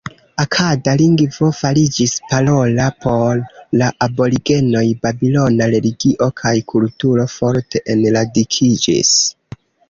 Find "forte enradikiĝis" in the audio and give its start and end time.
7.37-9.15